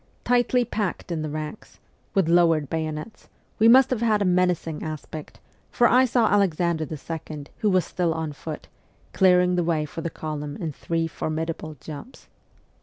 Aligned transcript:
Tightly 0.23 0.65
packed 0.65 1.11
in 1.11 1.21
the 1.21 1.29
ranks, 1.29 1.79
with 2.15 2.27
lowered 2.27 2.71
bayonets, 2.71 3.27
we 3.59 3.67
must 3.67 3.91
have 3.91 4.01
had 4.01 4.19
a 4.19 4.25
menacing 4.25 4.81
aspect, 4.81 5.39
for 5.69 5.87
I 5.87 6.05
saw 6.05 6.27
Alexander 6.27 6.87
II. 6.89 7.45
who 7.59 7.69
was 7.69 7.85
still 7.85 8.11
on 8.11 8.33
foot, 8.33 8.67
clearing 9.13 9.53
the 9.53 9.63
way 9.63 9.85
for 9.85 10.01
the 10.01 10.09
column 10.09 10.55
in 10.57 10.71
three 10.71 11.05
formidable 11.07 11.77
jumps. 11.79 12.29